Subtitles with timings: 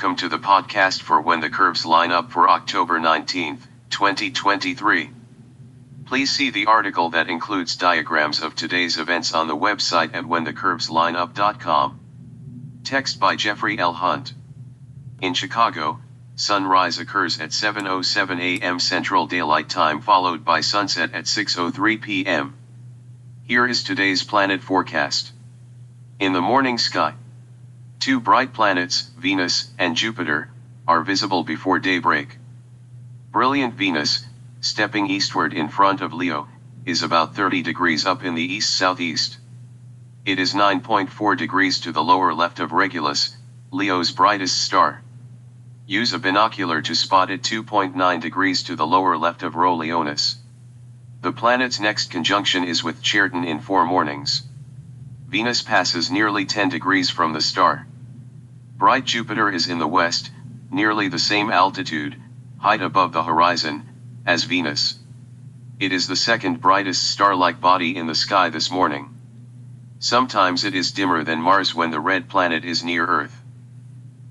[0.00, 3.58] to the podcast for When the Curves Line Up for October 19,
[3.90, 5.10] 2023.
[6.06, 12.00] Please see the article that includes diagrams of today's events on the website at whenthecurveslineup.com.
[12.82, 13.92] Text by Jeffrey L.
[13.92, 14.32] Hunt.
[15.20, 16.00] In Chicago,
[16.34, 18.80] sunrise occurs at 7:07 a.m.
[18.80, 22.54] Central Daylight Time followed by sunset at 6:03 p.m.
[23.44, 25.30] Here is today's planet forecast.
[26.18, 27.12] In the morning sky,
[28.00, 30.50] Two bright planets, Venus and Jupiter,
[30.88, 32.38] are visible before daybreak.
[33.30, 34.24] Brilliant Venus,
[34.62, 36.48] stepping eastward in front of Leo,
[36.86, 39.36] is about 30 degrees up in the east-southeast.
[40.24, 43.36] It is 9.4 degrees to the lower left of Regulus,
[43.70, 45.02] Leo's brightest star.
[45.86, 50.36] Use a binocular to spot it 2.9 degrees to the lower left of Rho Leonis.
[51.20, 54.42] The planet's next conjunction is with Chertan in four mornings.
[55.30, 57.86] Venus passes nearly 10 degrees from the star.
[58.76, 60.32] Bright Jupiter is in the west,
[60.72, 62.20] nearly the same altitude,
[62.58, 63.88] height above the horizon,
[64.26, 64.98] as Venus.
[65.78, 69.20] It is the second brightest star-like body in the sky this morning.
[70.00, 73.40] Sometimes it is dimmer than Mars when the red planet is near Earth.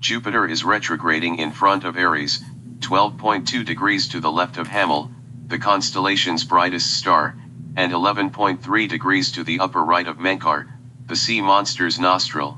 [0.00, 2.44] Jupiter is retrograding in front of Aries,
[2.80, 5.10] 12.2 degrees to the left of Hamal,
[5.46, 7.36] the constellation's brightest star,
[7.74, 10.68] and 11.3 degrees to the upper right of Menkar,
[11.10, 12.56] the sea monster's nostril.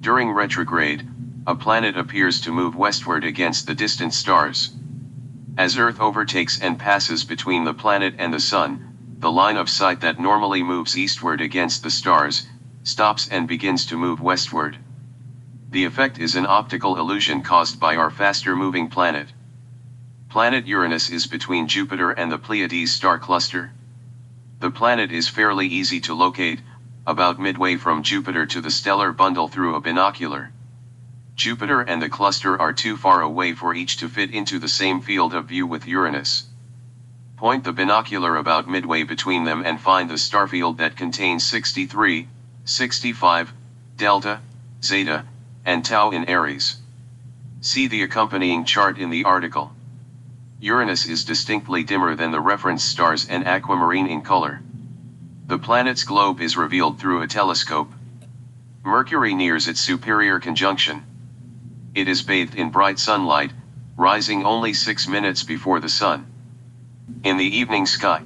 [0.00, 1.04] During retrograde,
[1.48, 4.70] a planet appears to move westward against the distant stars.
[5.58, 10.02] As Earth overtakes and passes between the planet and the Sun, the line of sight
[10.02, 12.46] that normally moves eastward against the stars,
[12.84, 14.78] stops and begins to move westward.
[15.70, 19.26] The effect is an optical illusion caused by our faster moving planet.
[20.28, 23.72] Planet Uranus is between Jupiter and the Pleiades star cluster.
[24.60, 26.60] The planet is fairly easy to locate,
[27.06, 30.50] about midway from Jupiter to the stellar bundle through a binocular.
[31.36, 35.00] Jupiter and the cluster are too far away for each to fit into the same
[35.00, 36.44] field of view with Uranus.
[37.36, 42.26] Point the binocular about midway between them and find the starfield that contains 63,
[42.64, 43.52] 65,
[43.96, 44.40] delta,
[44.82, 45.26] zeta,
[45.64, 46.76] and tau in Aries.
[47.60, 49.70] See the accompanying chart in the article.
[50.58, 54.62] Uranus is distinctly dimmer than the reference stars and aquamarine in color.
[55.48, 57.92] The planet's globe is revealed through a telescope.
[58.82, 61.04] Mercury nears its superior conjunction.
[61.94, 63.52] It is bathed in bright sunlight,
[63.96, 66.26] rising only six minutes before the sun.
[67.22, 68.22] In the evening sky.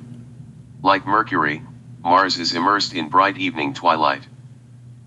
[0.80, 1.62] Like Mercury,
[2.02, 4.26] Mars is immersed in bright evening twilight.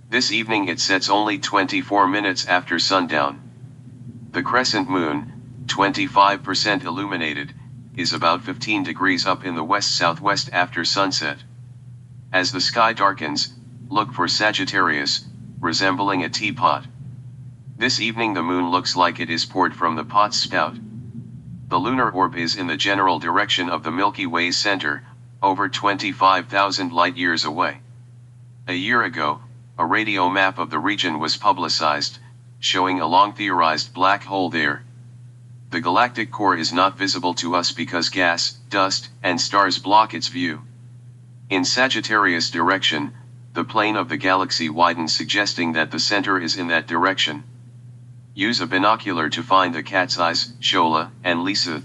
[0.07, 3.41] This evening it sets only 24 minutes after sundown.
[4.29, 7.55] The crescent moon, 25% illuminated,
[7.95, 11.39] is about 15 degrees up in the west-southwest after sunset.
[12.33, 13.53] As the sky darkens,
[13.89, 15.23] look for Sagittarius,
[15.59, 16.83] resembling a teapot.
[17.77, 20.75] This evening the moon looks like it is poured from the pot's spout.
[21.67, 25.05] The lunar orb is in the general direction of the Milky Way's center,
[25.43, 27.81] over 25,000 light years away.
[28.67, 29.41] A year ago,
[29.77, 32.17] a radio map of the region was publicized,
[32.59, 34.83] showing a long theorized black hole there.
[35.69, 40.29] The galactic core is not visible to us because gas, dust, and stars block its
[40.29, 40.63] view.
[41.53, 43.13] In Sagittarius direction,
[43.53, 47.43] the plane of the galaxy widens suggesting that the center is in that direction.
[48.33, 51.83] Use a binocular to find the cat's eyes, Shaula, and Lesath,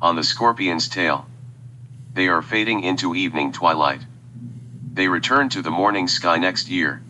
[0.00, 1.26] on the scorpion's tail.
[2.14, 4.02] They are fading into evening twilight.
[4.92, 7.02] They return to the morning sky next year.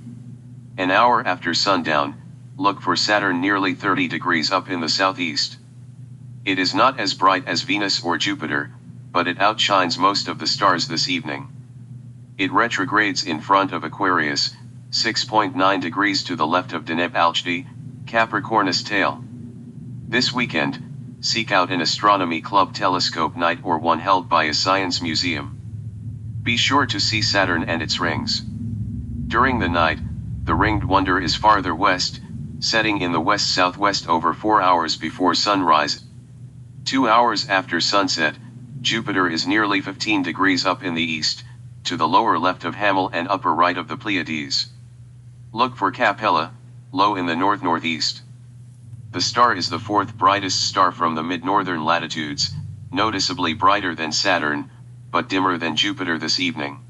[0.78, 2.14] An hour after sundown,
[2.56, 5.58] look for Saturn nearly 30 degrees up in the southeast.
[6.46, 8.72] It is not as bright as Venus or Jupiter,
[9.12, 11.52] but it outshines most of the stars this evening.
[12.38, 14.54] It retrogrades in front of Aquarius,
[14.90, 17.66] 6.9 degrees to the left of Deneb Algedi,
[18.06, 19.24] Capricornus tail.
[20.06, 25.02] This weekend, seek out an astronomy club telescope night or one held by a science
[25.02, 25.58] museum.
[26.40, 28.40] Be sure to see Saturn and its rings.
[28.40, 29.98] During the night,
[30.44, 32.20] the ringed wonder is farther west,
[32.60, 36.04] setting in the west-southwest over 4 hours before sunrise.
[36.84, 38.36] 2 hours after sunset,
[38.80, 41.42] Jupiter is nearly 15 degrees up in the east,
[41.88, 44.66] to the lower left of Hamal and upper right of the Pleiades.
[45.54, 46.52] Look for Capella,
[46.92, 48.20] low in the north-northeast.
[49.10, 52.50] The star is the fourth brightest star from the mid-northern latitudes,
[52.92, 54.70] noticeably brighter than Saturn,
[55.10, 56.80] but dimmer than Jupiter this evening.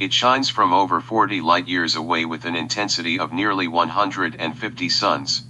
[0.00, 5.44] It shines from over 40 light-years away with an intensity of nearly 150 suns.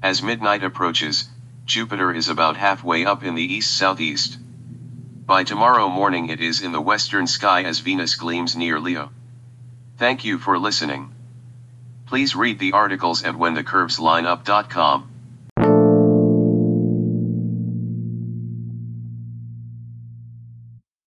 [0.00, 1.28] As midnight approaches,
[1.64, 4.38] Jupiter is about halfway up in the east-southeast.
[5.30, 9.12] By tomorrow morning it is in the western sky as Venus gleams near Leo.
[9.96, 11.14] Thank you for listening.
[12.06, 15.08] Please read the articles at whenthecurveslineup.com.